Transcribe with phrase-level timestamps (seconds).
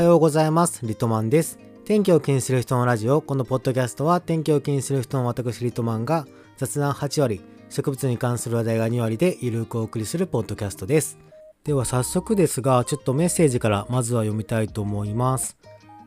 [0.00, 0.86] はようございます。
[0.86, 1.58] リトマンです。
[1.84, 3.20] 天気を気にする人のラジオ。
[3.20, 11.18] このポッドキャストは天気を気にする人の私リトマンが雑談8割、植物に関する話題が2割でゆるくお送りするポッドキャストです。
[11.64, 15.58] では早速ですが、ちょっとメッセージからまずは読みたいと思います。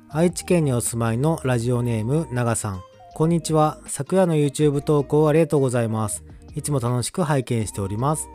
[0.10, 2.82] 愛知県にお住まいのラジオネーム長さん。
[3.14, 3.78] こんにちは。
[3.86, 6.24] 昨夜の YouTube 投稿ありがとうございます。
[6.56, 8.28] いつも楽しく拝見しております。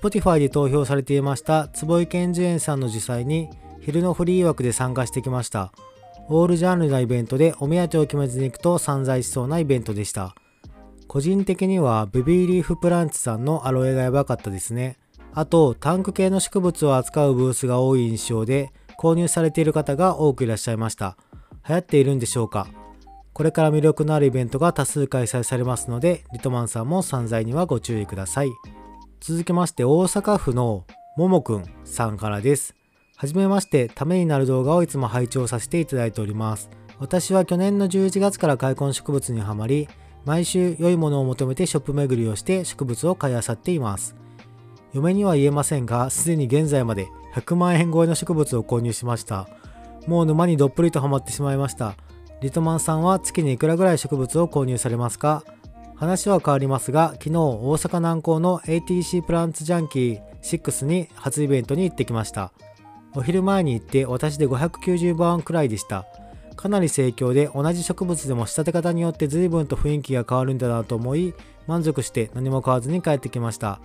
[0.00, 3.50] Spotify で投票されていました坪井健寿園さんの主催に
[3.86, 5.72] 昼のフリー枠で参加してきました。
[6.28, 10.34] オールジャンルなイベントでお目当てを決めずに行くと散財しそうなイベントでした。
[11.06, 14.98] 個人的にはベビーリーフプランツさんのアロエがやばかったですね。
[15.32, 21.16] あとタンク系の植物を扱うブースが多い印象で購入されている方が多くいらっしゃいました。
[21.68, 22.66] 流行っているんでしょうか？
[23.34, 28.50] これから魅力のあるイベントが多数開催されますので、リトマンさんも散財にはご注意ください。
[29.20, 32.74] 続きまして大阪府のももくんさんからです。
[33.18, 36.68] はじめまして、ためになる動画をいつも拝聴させていただいております。
[36.98, 39.88] 私は去年の11月から開墾植物にはまり、
[40.26, 44.14] 毎週良いものを求めてショップ巡りをして植物を買い漁っています。
[44.92, 49.48] 嫁には言えませんが、すでに現在まで100万円超えの植物を購入しました。
[50.06, 51.96] もう沼にどっぷりとハマってしまいました。
[52.42, 55.42] リトマンさんは月にいくらぐらい植物を購入されますか？
[55.94, 62.52] 話は変わりますが、昨日大阪南港の ATC プランツジャンキー6に初イベントに行ってきました。
[63.16, 66.04] お昼前に行って私で590番くらいでした。
[66.54, 71.34] かなり盛況で同じ植物でも仕立て方によって随分と雰囲気が変わるんだなと思い
[71.66, 73.80] 満足して何も買わずに帰ってきました。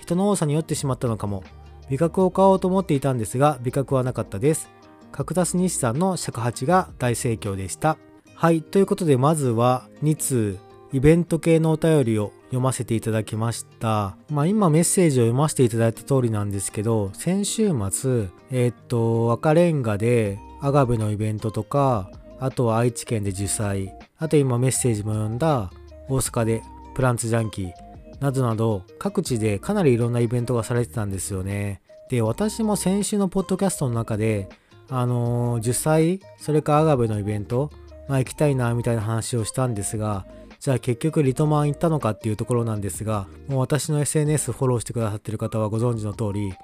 [0.00, 1.44] 人の多さに酔ってしまったのかも。
[1.90, 4.70] 美角を買おうと思っていたんですが美角はなかったです。
[5.10, 7.98] カクタス日産の尺八が大盛況でした。
[8.34, 10.58] はい、ということでまずは2通
[10.94, 14.14] イベント系のお便りを読ませていただきました。
[14.30, 25.70] まあ今メッセージを読ませていただいた通りなんですけど、先週末、えーっと、赤レンガでアガベのイベントとか、あとは愛知県で主催、あと今メッセージも読んだ
[26.08, 26.62] 大阪で
[26.94, 27.72] プランツジャンキー
[28.20, 31.80] などなど各地でかなりいろんなイベントがされてたんですよね。
[32.10, 34.50] で、私も先週のポッドキャストの中で、
[34.90, 37.70] あのー主催、それかアガベのイベント、
[38.08, 40.26] まあ行きたいなみたいな話をしたんですが、
[40.62, 46.54] じゃあ結局リトマン行ったのかっていうところなんですが、もう私の SNS フォローしてくださってる方はご存知の通り、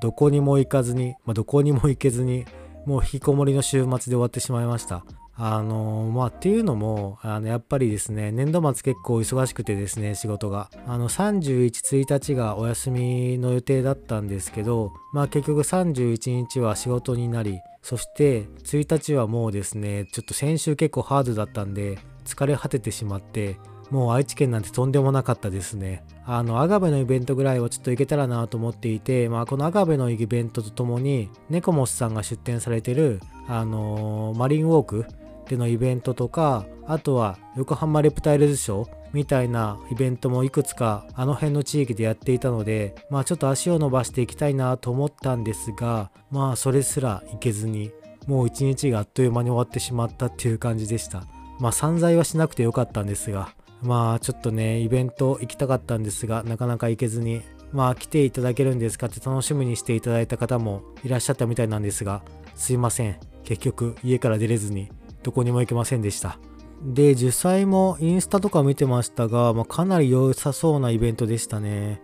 [0.00, 2.44] どこにも行かずに、まあ、どこにも行けずに、
[2.86, 5.04] もう引きこもりの週末で終わってしまいました。
[5.34, 10.70] あのまあっていうのも、あのやっぱりですね、年度末結構忙しくてですね、仕事が。
[10.86, 23.56] あの31、1日がお休みの予定だったんですけど、まあ結局31日は仕事になり、そして1日はもうですね、ちょっと先週結構ハードだったんで、疲れ果ててしまって、
[23.90, 26.04] もう愛知県なんてとんでもなかったですね。
[26.26, 35.06] あの、アガベのイベントぐらいはちょっと行けたらなと思っていて、まあこのアガベのイベントとともに、ネコモスさんが出展されてる、あのーマリンウォーク
[35.48, 47.90] でのイベントとか、あとは横浜レプタイルズショーみたいなイベントもいくつかあの辺の地域でやっていたので、まあちょっと足を伸ばしていきたいなと思ったんですが、まあそれすら行けずに、
[48.26, 51.26] もう一日があっという間に終わってしまったっていう感じでした。
[51.58, 57.42] まあ散財はしなくてよかったんですが、まあちょっとね、イベント行きたかったんですが、なかなか行けずに、
[57.72, 62.22] まあ来ていただけるんですかって楽しみにしていただいた方もいらっしゃったみたいなんですが、
[62.54, 63.16] すいません。
[63.44, 64.90] 結局家から出れずに
[65.22, 66.38] どこにも行けませんでした。
[66.84, 72.00] で、主催もインスタとか見てましたが、まあ、かなり良さそうなイベントでしたね。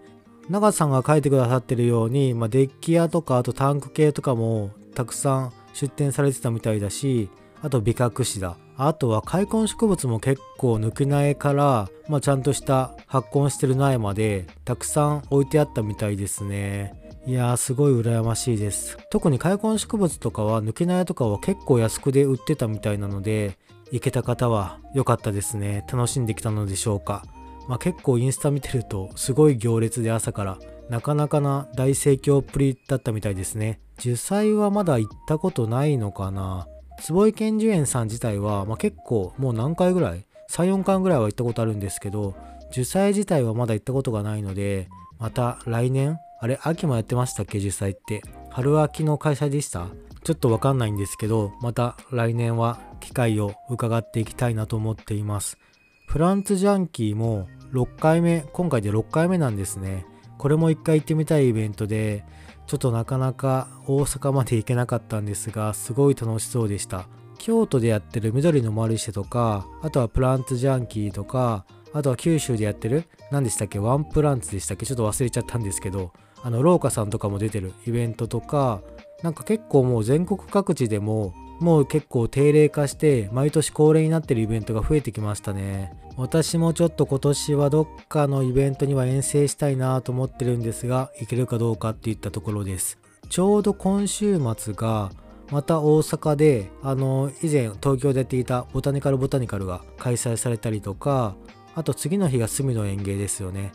[0.51, 7.31] 長さんが書いてくださってるように、まあ、デッキ屋とかあとタンク系とかもたくさん出展されてたみたいだし
[7.63, 16.95] あと美角紙だあとは開墾植物も結構抜き苗から、まあ、ちゃんとした発根してる苗までたくさん置いてあったみたいですね。
[17.27, 18.99] いやーすごい羨ましいです。
[19.11, 23.57] 特に開墾植物とかは抜き苗とかは結構安くで売ってたみたいなので
[23.93, 25.87] 行けた方は良かったですね。
[25.91, 27.25] 楽しんできたのでしょうか。
[27.67, 30.59] まあ、結構インスタ見てるとすごい行列で朝から
[30.91, 33.81] なかなかな大盛況っぷりだったみたいですね。
[33.99, 36.67] 主催はまだ行ったことないのかな。
[37.01, 42.35] 坪井健寿園さん自体は、まあ、結構もう何回ぐらい34回ぐらいは行ったことあるんですけど
[42.71, 44.89] 主催自体はまだ行ったことがないので
[45.19, 48.23] また来年あれ秋もやってましたっけ主催って。
[48.51, 49.89] 春秋の開催でした？
[50.23, 55.59] ちょっとわかんないんですけどまた来年は機会を伺っていきたいなと思っています。
[56.07, 60.07] フランツジャンキーも6回目、今回で6回目なんですね。
[60.39, 62.25] これも1回行ってみたいイベントで、
[62.67, 67.09] ちょっとなかなか大阪まで行けなかったんですが、すごい楽しそうでした。
[67.39, 76.13] 京都でやってる緑のマルシェとか、あとはプランツジャンキーとか、あとは九州でやってる、何でしたっけ、ワンプランツでしたっけ、ちょっと忘れちゃったんですけど、
[76.43, 78.81] あの、廊下さんとかも出てるイベントとか、
[79.23, 85.93] なんか結構もう全国各地でももう結構定例化して毎年恒例になってるイベントが増えてきましたね。
[86.17, 92.99] 私もちょっと今年はどっかのイベントには遠征したいなと思ってるんですが行けるかどうかっていったところです。
[93.29, 95.11] ちょうど今週末が
[95.51, 101.35] また大阪であの以前東京でやっていたボタニカルボタニカルが開催されたりとか
[101.75, 103.73] あと次の日が隅の園芸ですよね。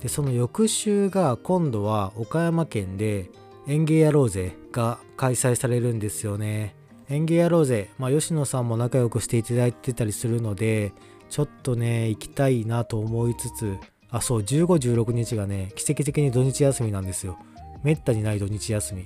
[0.00, 3.30] でその翌週が今度は岡山県で
[3.68, 6.74] 園芸やろうぜが開催されるんですよね。
[7.12, 10.92] 園芸やろうぜ、まあ、吉野さんも仲良くしていただいてたりするので
[11.28, 13.76] ちょっとね行きたいなと思いつつ
[14.10, 17.38] あそう1516日がね奇跡的に土日休みなんですよ。
[17.82, 19.04] めったにない土日休み。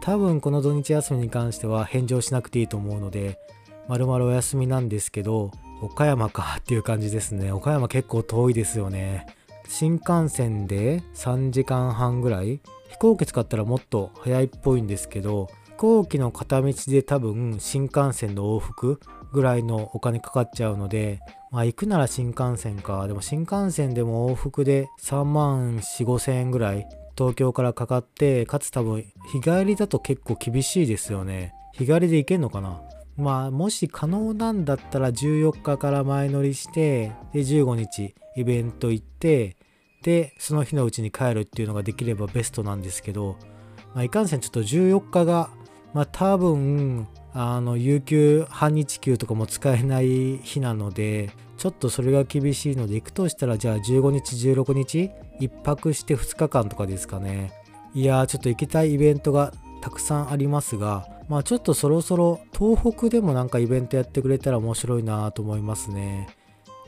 [0.00, 3.38] 多分この土日休みに関しては返上しなくていいと思うので
[3.88, 5.50] まるまるお休みなんですけど
[5.82, 7.52] 岡山かっていう感じですね。
[7.52, 9.26] 岡山結構遠いですよね。
[9.68, 12.60] 新幹線で3時間半ぐらい。
[12.88, 19.00] 飛行機使ったらもっと早いっぽいんですけど行機の片道で多分新幹線の往復
[19.32, 21.20] ぐらいのお金かかっちゃうので
[21.50, 23.06] まあ行くなら新幹線か。
[23.06, 26.86] でも新幹線でも往復で3万4 5千円ぐらい
[27.16, 31.54] 東京からかかってかつ多分日帰りだと結構厳しいですよね。
[31.72, 32.82] 日帰りで行けんのかな。
[33.16, 39.56] まあもし可能なんだったら14日から前乗りしてで15日イベント行って
[40.02, 43.36] でその日のうちに帰るっていうのができればベストなんですけど、
[43.94, 45.50] まあ、いかんせんちょっと14日が
[45.94, 57.52] まあ多分あの有給半日給とかも使えない日なのでちょっとそれが厳しいので行くとしたらじゃあ15日16日1泊して2日間とかですかね。
[57.94, 66.28] いやーちょっと行きたいイベントがたくさんありますがまあちょっとそろそろ東北でもなんかイベントやってくれたら面白いなと思いますね。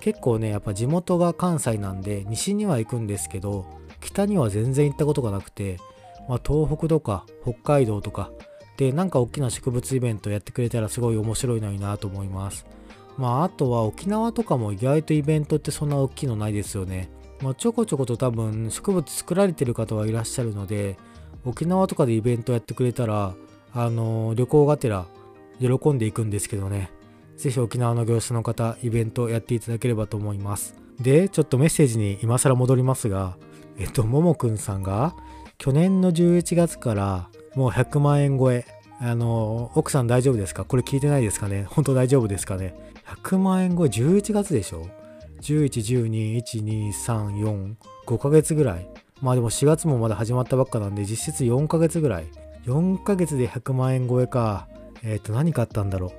[0.01, 3.67] 結構ねやっぱ地元が関西なんで西には行くんですけど
[4.01, 5.79] 北には全然行ったことがなくて
[6.29, 8.31] まあ東北とか北海道とか
[8.81, 12.65] でなんか大きな植物イベントやってくれたらすごい面白いのになと思います。
[13.19, 17.11] まああとは沖縄とかも意外とイベントってそんな大きいのないですよね。
[17.43, 20.97] まあちょこちょこと多分植物作られてる方はいらっしゃるので
[21.45, 23.35] 沖縄とかでイベントやってくれたら
[23.75, 25.05] あのー、旅行がてら
[25.61, 26.91] 喜んでいくんですけどね。
[27.37, 30.75] ぜひ沖縄の業者の方イベントやっていただければと思います。
[30.99, 33.37] でちょっとメッセージに今更戻りますが
[33.77, 35.15] えっとももくんさんが
[35.59, 38.65] 去年の11月からもう100万円超え
[39.01, 40.65] あの奥さん大丈夫ですか？
[40.65, 41.65] これ聞いてないですかね？
[41.71, 42.75] 本当大丈夫ですかね
[43.25, 44.87] ？100万円超え11月でしょ
[45.41, 45.69] ？11、
[46.09, 47.75] 12、1、2、3、4、
[48.07, 48.87] 5ヶ月ぐらい。
[49.23, 52.27] まあでも4月もまだ始まったばっかなんで実質4ヶ月ぐらい。
[52.67, 54.69] 4ヶ月で100万円超えか。
[55.03, 56.13] えっ、ー、と何買ったんだろ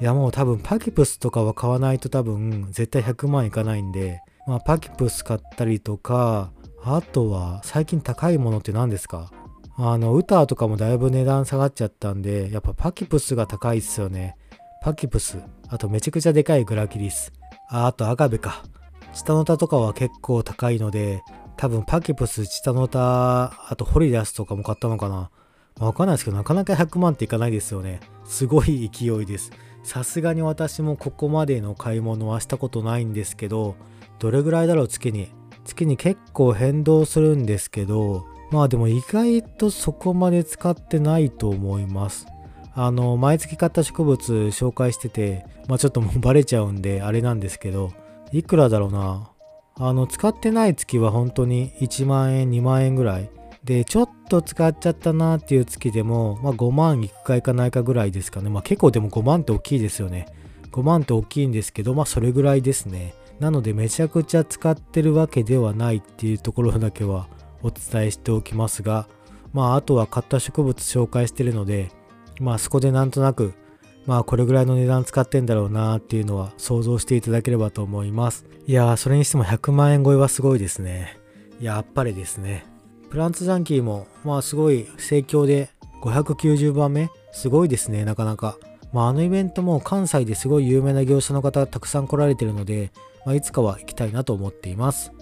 [0.00, 0.02] う？
[0.02, 6.52] いやもう多分パキプスとかは買わないと多分絶対100万いかないんで、まあパキプス買ったりとか、
[6.84, 9.32] あとは最近高いものって何ですか？
[9.78, 14.36] あの、ウターとかもだいぶ値段下がっちゃったんで、やっぱパキプスが高いっすよね。
[14.82, 15.38] パキプス。
[15.68, 17.32] あとめちゃくちゃでかいグラキリス。
[17.68, 18.64] ああとアガベか。
[19.12, 21.22] チタノタとかは結構高いので、
[21.56, 25.30] 多分パキプス、チタノタ、あとホリダスとかも買ったのかな。
[25.78, 28.00] わかんないですけど、なかなか100万っていかないですよね。
[28.24, 29.50] すごい勢いです。
[29.82, 33.76] さすがに私もここまでの買い物はしたことないんですけど、
[34.18, 35.28] どれぐらいだろう月に。
[35.64, 42.26] 月に結構変動するんですけど、まあでも意外とそこまで使ってないと思います。
[42.74, 47.92] あの、毎月買った植物紹介してて、まあちょっともうバレちゃうんであれなんですけど、
[48.32, 49.30] いくらだろうな。
[49.78, 53.30] あの、使ってない月は本当に1万円、2万円ぐらい。
[53.64, 58.50] で、ちょっと使っちゃったなっていう月でも、まあ5万いくかいかないかぐらいですかね。
[58.50, 60.26] まあ結構でも5万って大きいですよね。
[60.70, 63.14] 5万って大きいんですけど、まあそれぐらいですね。
[63.40, 67.28] なのでめちゃくちゃ使ってるわけではないっていうところだけは
[67.62, 69.08] お伝えしておきますが、
[69.52, 71.90] まああとは買った植物紹介してるので、
[72.40, 73.54] まあそこでなんとなく、
[74.06, 78.44] まあこれぐらいの値段使ってんだろうなっていうのは想像していただければと思います。
[78.66, 81.18] いやー、それにしても100万円超えはすごいですね。
[81.60, 82.66] やっぱりですね。
[83.10, 85.70] プランツジャンキーも、まあすごい盛況で
[86.02, 87.08] 590番目？
[87.32, 88.58] すごいですね、なかなか。
[88.92, 92.92] まああのイベントも関西ですごい有名な業者の方たくさん来られてるので、
[93.24, 95.12] まあ、いつかは行きたいなと思っています。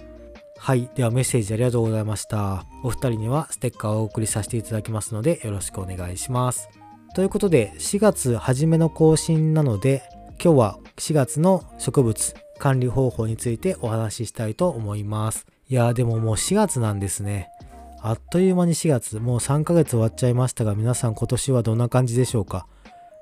[0.65, 0.89] はい。
[0.95, 2.65] ではメッセージありがとうございました。
[2.83, 6.71] お二人にはステッカーをお送りさせていただきますのでよろしくお願いします。
[7.15, 10.05] ということで、4月初めの更新なので、
[10.43, 15.45] 今日は4月の植物管理方法についてお話ししたいと思います。
[15.69, 17.51] いやーでももう4月なんですね。
[18.01, 22.67] あっという間に4月、もう3ヶ月終わっちゃいましたが、皆さん今年はどんな感じでしょうか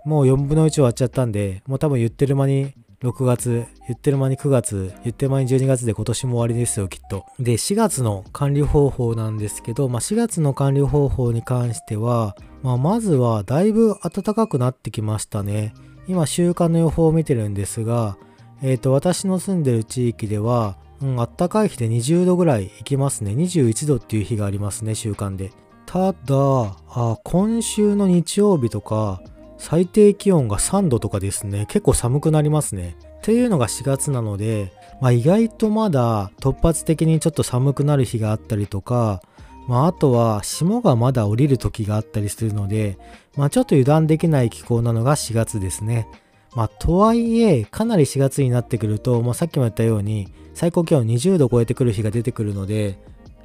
[0.05, 7.25] もう4分の1終わっちゃったんで、もう多分言ってる間に6月、言ってる間に9月、言ってる間に12月で今年も終わりですよ、きっと。
[7.40, 15.75] で、4月の管理方法なんですけど、まあ、4月の管理方法に関しては、まあ、まずはだいぶ暖かくなってきましたね。
[16.06, 18.16] 今週間の予報を見てるんですが、
[18.62, 23.32] えっ、ー、と、私の住んでる地域では、うん、暖かい日で20度ぐらいいきますね。
[23.32, 25.50] 21度っていう日がありますね、週間で。
[25.87, 26.76] ただ、
[27.25, 29.21] 今週の日曜日とか、
[29.62, 31.66] 最低気温が3度とかですね。
[31.66, 32.97] 結構寒くなりますね。
[33.19, 39.23] っていうのが4月なので、まあ、意外とまだ突発的にちょっと寒くなる日があったりとか、
[39.69, 42.99] まあ、あとは霜がまだ降りる時があったりするので、
[43.37, 46.09] まあ、ちょっと油断できない気候なのが4月ですね。
[46.57, 52.99] まあ、とはいえ、かなり4月になってくると、もうさっきも言ったように、最高気温20度超えてくる日が出てくるので、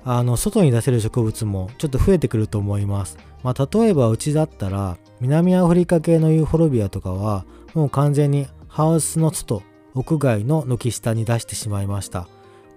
[0.09, 3.17] あの、外に出せる植物もちょっと増えてくると思います。
[3.43, 9.63] まあ、例えばうちだったら、南アフリカ系のユーフォルビアとかは、もう完全にハウスの外、
[9.95, 12.29] 屋外の軒下に出してしまいました。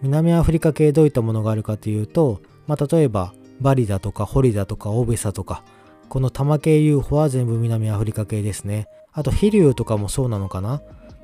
[0.03, 5.63] 南アフリカ系どういったものがあるかというと、まあ、例えばバリだとかホリだとかオベサとか、
[6.09, 8.89] この玉系 UFO は全部南アフリカ系ですね。
[9.13, 10.83] あと飛竜とかもそうなのかな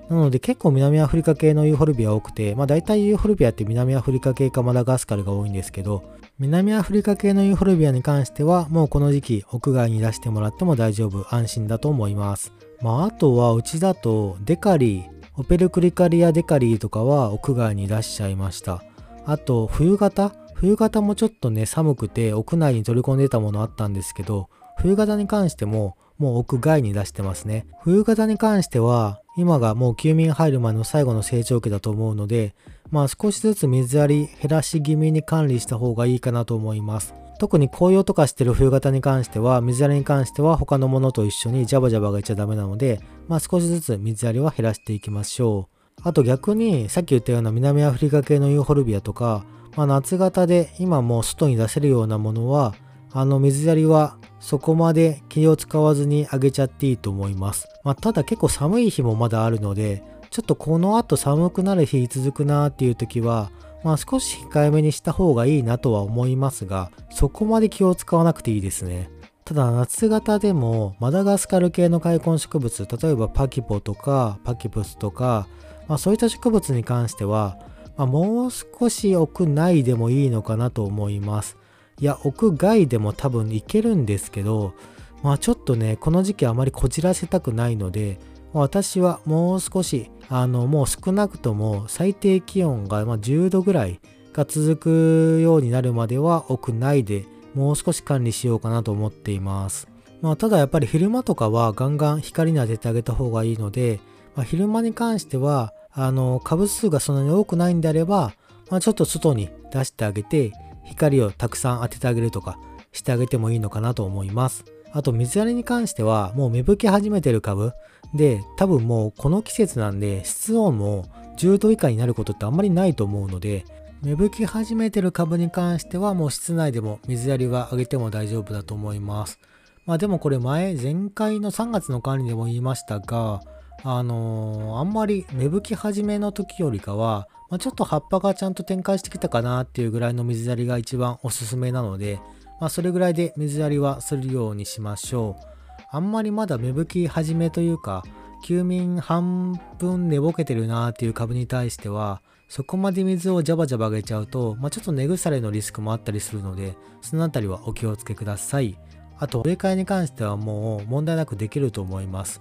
[0.09, 6.05] なので結構南アフリカ系のユーフォルビア多くて、まあ大体ユーフォルビアって南アフリカ系かマダガスカルが多いんですけど、
[6.39, 12.53] 南アフリカ系のユーフォルビアに関してはもうこの時期屋外に出してもらっても大丈夫、安心だと思います。
[12.83, 18.83] まああとはうちだとデカリー、オペルクリカリアデカリーとかは屋外に出しちゃいました。
[19.25, 20.33] あと冬型？
[20.55, 24.49] 冬型もちょっとね寒くて屋内に取り込んでたものあったんですけど、
[24.79, 27.67] 冬型に関してももう屋外に出してますね。
[27.83, 32.55] 冬型に関しては、今がもう休眠入る前の最後の成長期だと思うので、
[32.91, 37.15] まあ少しずつ水やり減らし気味に管理した方がいいかなと思います。
[37.39, 46.01] 特に紅葉とかしてる冬型に関しては、水やりに関しては他のものと一緒にジャバジャバがいちゃダメなので、まあ少しずつ水やりは減らしていきましょう。
[46.03, 49.45] あと逆に、さっき言ったような南アフリカ系のユーフォルビアとか、
[49.77, 52.75] まあ夏型で今もう外に出せるようなものは、
[53.13, 54.17] あの水やりは
[54.47, 57.67] そこまで気を使わずにあげちゃっていいと思います。
[57.83, 63.51] まあ、ただ結構寒い日もまだあるので、ちょっとこの後寒くなる日続くなーっていう時は、
[63.83, 69.11] まあ少し控えめにした方がいいなとは思いますが、そこまで気を使わなくていいですね。
[69.45, 75.49] ただ夏型でもマダガスカル系の開墾植物、例えばパキポとかパキプスとか、
[75.89, 77.59] まあそういった植物に関しては、
[77.97, 81.57] まあ、もう少し屋内でもいいのかなと思います。
[81.99, 84.75] いや、屋外でも多分いけるんですけど、
[85.23, 88.19] まあちょっとね、この時期あまりこじらせたくないので、
[88.53, 94.01] 私はもう少し、あの、もう少なくとも最低気温がま10度ぐらい
[94.33, 97.25] が続くようになるまでは屋内で
[97.55, 99.89] もう少し管理しようかなと思っています。
[100.21, 104.01] まあただやっぱり昼間とかはガンガン光に当ててあげた方がいいので、
[104.35, 108.35] まあ、昼間に関しては、あの、株数がそんなに多くないんであれば、
[108.71, 110.53] まあ、ちょっと外に出してあげて、
[110.87, 112.59] 光をたくさん当ててあげるとか
[112.93, 114.65] してあげてもいいのかなと思います。
[114.93, 117.73] あと水やりに関してはもう芽吹き始めてる株
[118.15, 121.05] で多分もうこの季節なんで室温も
[121.37, 123.67] 10度以下になることってあんまりないと思うので
[124.03, 129.39] 芽吹き始めてる株に関してはもう室内でも水やりはあげても大丈夫だと思います。
[129.85, 133.41] まあでもこれ前前回の3月の管理でも言いましたが
[133.85, 142.19] あのー、あんまり芽吹き始めの時よりかはまあ、ちょっと葉っぱがちゃんと展開してきたかなっていうぐらいの水やりが一番おすすめなので、
[142.61, 145.47] まあ、それぐらいで水やりはするようにしましょう。
[145.91, 148.03] あんまりまだ芽吹き始めというか、
[148.45, 158.77] 休眠半分寝ぼけてるなっていう株に対しては、そこまで水をジャバジャバあげちゃうと、まあ、ちょっと根腐れのリスクもあったりするので、そのあたりはお気をつけください。
[159.19, 162.41] あと、植え替えに関してはもう問題なくできると思います。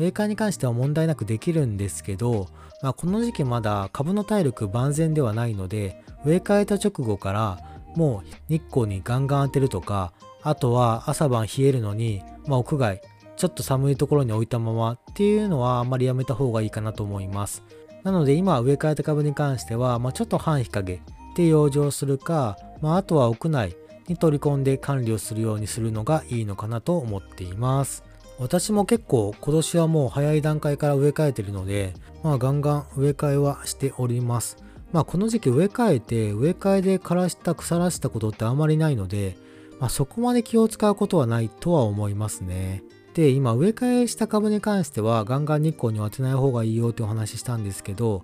[0.00, 2.48] 植え替えに関しては問題なくできるんですけど、
[2.82, 7.58] まあ、この時期まだ株の体力万全ではないので植え替えた直後から
[7.96, 13.02] もう日光にガンガン当てるとかあとは朝晩冷えるのに、まあ、屋外
[13.36, 17.62] ちょっと寒いところに置いたままっていうのはあんまりやめた方がいいかなと思います。
[18.02, 21.02] なので今植え替えた株に関しては、まあ、ちょっと半日陰
[21.36, 23.76] で養生するか、まあ、あとは屋内
[24.08, 28.09] に取り込んで管理をするようにするのがいいのかなと思っています。
[28.40, 31.92] 私も結構今年はもう早い段階から植え替えてるので、
[32.22, 34.56] まあガンガン植え替えはしております。
[34.92, 39.36] まあこの時期植え替えて植え替えで枯らした腐らしたことってあまりないので、
[39.78, 42.82] まあそこまで気を使うことはないとは思いますね。
[43.12, 48.22] で、今植え替えした株に関してはガンガン日光に当てない方がいいよってお話ししたんですけど、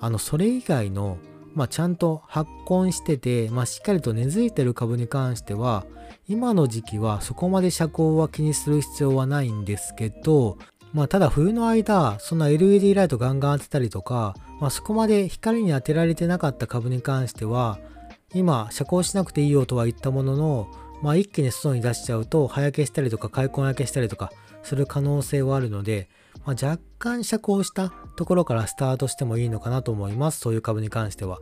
[0.00, 1.18] あのそれ以外の
[1.54, 5.84] まあ、ちゃんと発根してて、まあ、しっかりと根付いてる株に関しては
[6.28, 10.56] 今の時期はそこまで遮光は気にする必要はないんですけど、
[10.92, 17.78] まあ、ただ冬の間そんな LED ライトガンガン当てたりとか、まあ、そこまで光に当てられてなかった株に関しては
[18.34, 20.68] 今遮光しなくていいよとは言ったものの、
[21.02, 24.32] まあ、一気に外に出しちゃうと葉焼けしたりとか開墾焼けしたりとか
[24.62, 26.08] する可能性はあるので、
[26.46, 30.40] まあ、若干遮光したところからスタートしてもいいのかなと思います。
[30.40, 31.38] そういう株に関しては。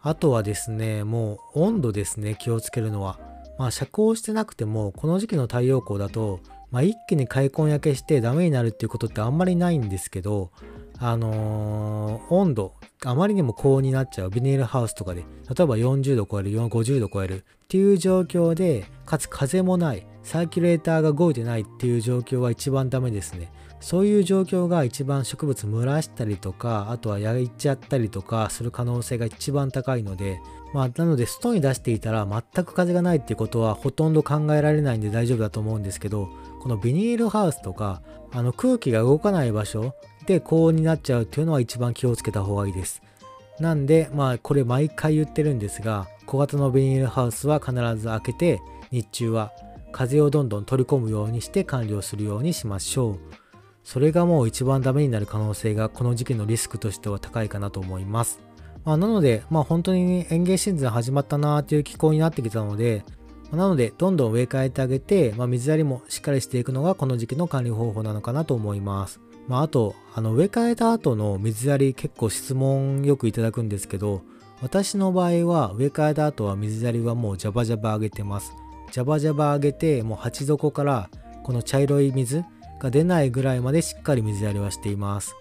[0.00, 3.18] あとはですねもう温度ですね気をつけるのは。
[3.58, 10.50] まあ遮光してなくてもこの時期の太陽光だと、まあ、一気に開墾焼けしてダメになるっていうことってあんまりないんですけど
[10.98, 12.74] あのー、温度
[13.04, 23.52] あまりにも高温になっちゃうビニールハウスとかで例えば40度超える50度超えるっていう状況でかつ風もないサーキュレーターが動いてないっていう状況は一番ダメですね。
[23.84, 30.40] そういう状況が一番植物蒸らしたりとかあとは焼いちゃったりとかする可能性が一番高いので
[30.72, 36.30] まあなので外に出していたら全く風がないってことはほとんど考えられないんで大丈夫だと思うんですけど
[36.62, 38.00] このビニールハウスとか
[38.32, 43.02] あの空気が動かない場所で高温になっちゃうっていうのは一番気をつけた方がいいです。
[43.60, 49.52] なんでまあこれ毎回言ってるんですが小型のビニールハウスは必ず開けて日中は
[49.92, 53.43] 風をどんどん取り込むようにして管理をするようにしましょう。
[53.84, 58.40] それがもう一番ダメになる可能性がこの時期のリスクとしては高いかなと思います。
[58.84, 63.04] まあ、なので、まあ、本当に園芸シーズン始まったなーっていう気候になってきたので、
[63.52, 69.20] なので、どんどん植え替えてあげて、まあ、水やりもしっかりしていくのがこの時期の管理方法なのかなと思います。
[69.48, 74.22] まあ、あと、あの植え替えた後の水やり結構質問よくいただくんですけど、
[74.62, 78.52] 私の場合は植え替えた後は水やりはもうジャバジャバ上げてます。
[78.92, 81.10] ジャバジャバ上げて、もう鉢底から
[81.42, 82.44] この茶色い水、
[82.80, 85.34] が出ないぐらいまでしっかり水やりはしています。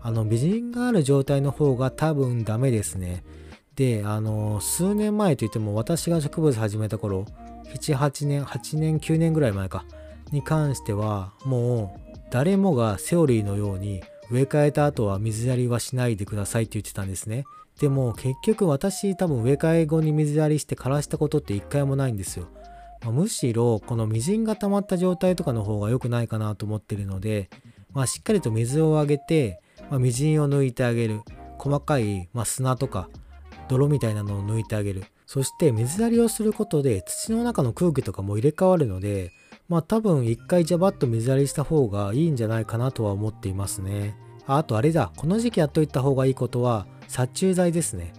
[0.00, 3.24] あの、美人がある状態の方が多分ダメですね。
[3.76, 7.26] で、あの、数年前といっても私が植物始めた頃、
[7.74, 9.84] 7、8年、8年、9年ぐらい前か、
[10.32, 17.44] に関しては、もう誰もがセオリーのように植え替えた後は水やりはしないでくださいって言ってたんですね。
[17.80, 22.48] でも結局私多分植え替え後に水やりして枯らしたことって一回もないんですよ。
[23.02, 27.50] まあ、むしろこのみじんが溜まった状態とかの方が良くないかなと思ってるので、
[27.92, 31.22] まあ、しっかりと水をあげて、まあ、みじんを抜いてあげる。
[31.58, 33.08] 細かい、ま砂とか
[33.68, 35.04] 泥みたいなのを抜いてあげる。
[35.26, 39.30] そして水やりをすることで土の中の空気とかも入れ替わるので
[39.68, 44.16] まあ多分一回ジャバッと水やりした方がいいんじゃないかなとは思っていますね。
[44.46, 45.12] あとあれだ。
[45.14, 48.14] この時期やっといた方がいいことは殺虫剤ですね。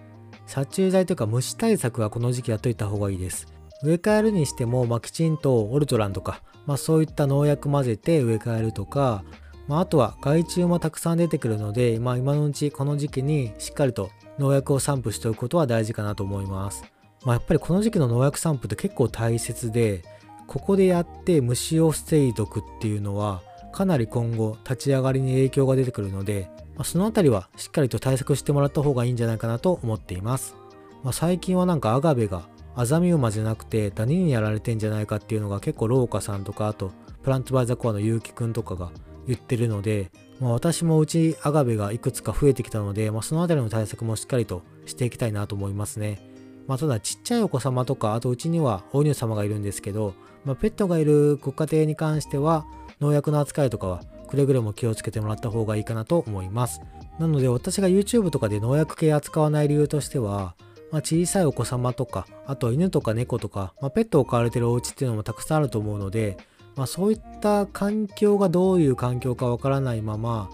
[0.45, 3.47] 殺虫剤というか虫対策はこの時期やっといた方がいいです。
[3.83, 9.23] 植え替えるにしても、まあ、きちんとオルトランとか、まあ、そういった農薬混ぜて植え替えるとか、
[9.67, 16.83] まあ、あとは害虫もたくさん出てくるので、まあ、今のうちこの時期にしっかりと農薬を散布しておくことは大事かなと思います。
[17.23, 20.03] まあ、やっぱりこの時期の農薬散布って結構大切で
[20.47, 30.55] ここでやって虫を防いどくっていうのはかなり今後立ち上がりに影響が出てくるので、まあ、その辺りはしっかりと対策してもらった方がいいんじゃないかなと思っています。
[31.03, 36.91] まあ、最近はなんかアガベがアザミウマじゃなくてダニにやられてんじゃないかっていうのが結構農家さんとかあと
[37.23, 38.91] プラントバイザコアの結城くんとかが
[39.27, 46.19] 言ってるので、まあ、私もうちアガベがいくつか増えてきたので、まあ、その辺りの対策もしっかりとしていきたいなと思いますね。
[46.67, 50.13] まあ、ただちっちゃいお子様とかあとうちにはお乳様がいるんですけど、
[50.45, 52.65] まあ、ペットがいるご家庭に関しては
[53.01, 56.82] 農薬の扱いとかはくれぐれも気をつけてもらった方がいいかなと思います。
[57.19, 60.55] なので私が YouTube とかで農薬系扱わない理由としては
[60.91, 66.38] まあ、小さいお子様とか、あと犬とか猫とか、まあ、ペットを飼われてるお家っていうのもたくさんあると思うので、
[66.75, 70.49] まあ、そういった環境がどういう環境かわからないまま、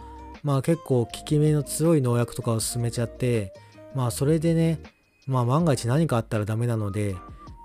[0.46, 3.52] まあ結構効き目の強い農薬とかを進めちゃって、
[3.96, 4.80] まあそれでね、
[5.26, 7.16] まあ万が一何かあったらダメなので、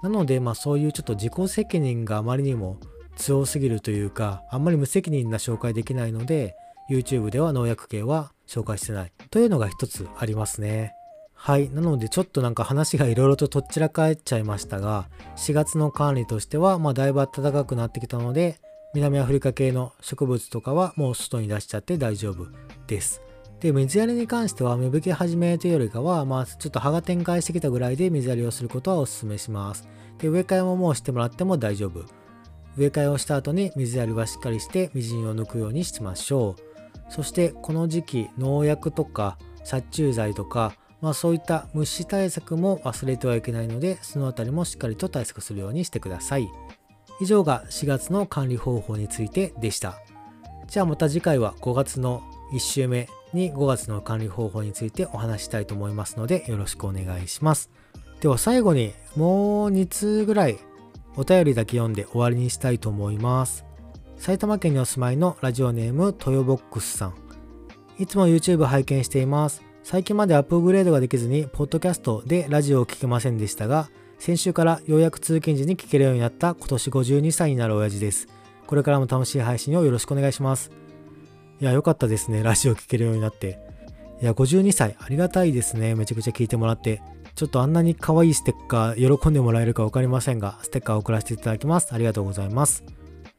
[0.02, 2.78] なのでまあそういうちょっと自己責任があまりにも
[3.16, 6.54] 強すぎるというか、あんまり無責任な紹介できないので、
[6.90, 10.94] YouTube では農薬系は紹介してないというのが一つありますね。
[11.42, 11.70] はい。
[11.70, 18.60] なので、ちょっとなんか話がいろいろととっちらかっちゃいましたが、4月の管理としては、まあ、だいぶ暖かくなってきたので、
[18.92, 22.48] 南アフリカ系の植物とかはもう外に出しちゃって大丈夫
[22.86, 23.22] です。
[23.58, 29.88] で、水やりに関しては、芽吹き始めというよりかは、まあ、ちょっと葉が展開してきたぐらいで水やりをすることはお勧めします。
[30.18, 32.04] で、植え替えももうしてもらっても大丈夫。
[32.76, 37.10] 植え替えをした後に水やりはしっかりしてみじんを抜くようにしましょう。
[37.10, 46.48] そしてこの時期農薬とか殺虫剤とかまあ、そういった虫対策も忘れてはいけないのでそのあたりもしっかりと対策するようにしてください。
[47.20, 49.98] 以上が4月の管理方法についてでした。
[50.68, 57.70] じゃあまた次回は5月の1週目に5月の管理方法についてお話したいと思いますのでよろしくお願いします。
[58.20, 60.58] では最後にもう2通ぐらい
[61.16, 63.64] お便りだけ読んで終わりにしたいと思います。
[64.16, 67.14] 埼玉県にお住まいのラジオネームトヨボックスさん。
[67.98, 69.69] いつも YouTube 拝見しています。
[69.82, 78.28] 最近までアップグレードができずに、ポッドキャストでラジオを聴けませんでしたが、先週からようやく通勤時に聞けるようになった今年52歳になる親父です。
[78.66, 80.70] これからも楽しい配信をよろしくお願いします。
[81.60, 82.42] いや、よかったですね。
[82.42, 83.58] ラジオ聞けるようになって。
[84.22, 85.94] いや、52歳、ありがたいですね。
[85.94, 87.02] めちゃくちゃ聞いてもらって。
[87.34, 91.94] ちょっとあんなに可愛いステッカー、喜んでもらえるか分かりませんが、ステッカーを送らせていただきます。
[91.94, 92.84] ありがとうございます。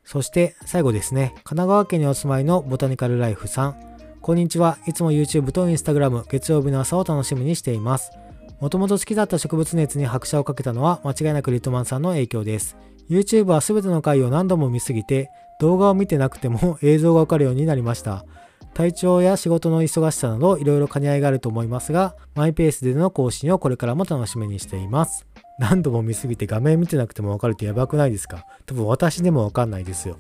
[0.04, 3.90] そして最後ですね、神奈川県にお住まいのボタニカルライフさん。
[4.23, 4.77] こんにちは。
[4.86, 8.12] いつも YouTube と Instagram、月曜日の朝を楽しみにしています。
[8.60, 12.77] もともと好きだった植物熱に拍車をかけたのは間違いなくリトマンさんの影響です。
[13.10, 18.23] YouTube は全ての回を何度も見すぎて、動画を見てなくても映像がわかるようになりました。
[18.75, 25.25] 体調や仕事の忙しさなどいろいろ兼ね合いがあると思いますが、マイペースでの更新をこれからも楽しみにしています。
[25.57, 28.45] 何度も見すぎて画面見てなくてもわかるってやばくないですか？
[28.67, 30.17] 多分私でもわかんないですよ。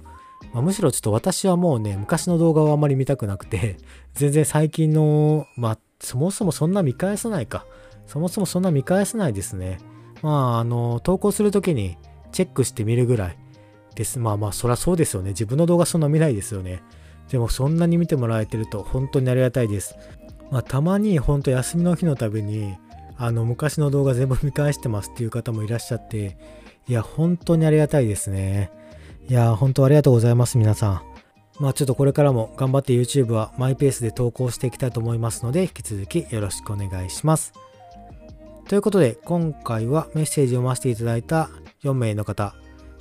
[0.53, 3.77] まあ、むしろちょっと私はもうね、昔の動画をあんまり見たくなくて、
[4.13, 7.65] 全然最近の、まあ、そもそもそんな見返さないか。
[8.07, 9.77] そもそもそんな見返さないですね。
[10.21, 11.97] まあ、あの、投稿するときに
[12.31, 13.37] チェックしてみるぐらい
[13.95, 14.19] です。
[14.19, 15.29] まあまあ、そりゃそうですよね。
[15.29, 16.83] 自分の動画そんな見ないですよね。
[17.29, 19.95] でも、そんなに見てもらえてると本当にありがたいです。
[20.51, 22.75] まあ、たまに本当休みの日のたびに、
[23.17, 26.37] あの、昔の動画全部見返してますっていう方もいらっしゃって、
[26.89, 28.71] いや、本当にありがたいですね。
[29.29, 31.01] いやー、本当ありがとうございます、皆さん。
[31.59, 37.53] まあちょっとこれからも頑張って YouTube はマイペースで投稿していきたいと思いますので、引き続きよろしくお願いします。
[38.67, 41.49] ということで、今回はメッセージを読ませていただいた
[41.83, 42.55] 4名の方、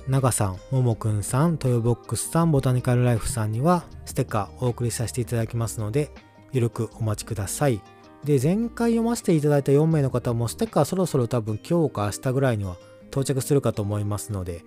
[0.07, 6.11] 長さん、ももくんさん、トヨボックスさん、ボタニカルライフさんにはステッカーお送りさせていただきますので、
[6.51, 7.81] ゆるくお待ちください。
[8.23, 12.75] で、前回読ませていただいた4名の方もステッカーそろそろ多分今日か明日ぐらいには
[13.09, 14.63] 到着するかと思いますので、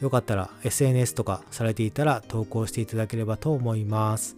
[0.00, 4.36] よかったら SNS とかされていたら投稿していただければと思います。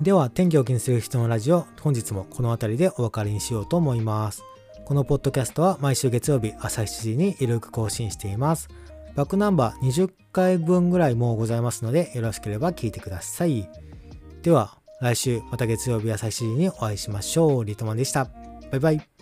[0.00, 4.44] では、天気を気にする人のラジオ、本日もこの辺りでお別れにしようと思います。
[4.84, 8.68] このポッドキャストは毎週月曜日朝7時にゆるく更新しています。
[9.16, 13.68] バックナンバー20回分ぐらいもうございますので、よろしければ聞いてください。
[14.42, 17.64] では、来週また月曜日朝7時にお会いしましょう。
[17.64, 18.30] リトマンでした。
[18.70, 19.17] バイバイ。